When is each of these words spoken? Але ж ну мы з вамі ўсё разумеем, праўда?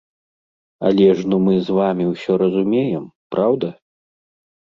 Але 0.87 1.09
ж 1.19 1.25
ну 1.33 1.37
мы 1.47 1.53
з 1.67 1.75
вамі 1.81 2.03
ўсё 2.13 2.39
разумеем, 2.43 3.05
праўда? 3.37 3.67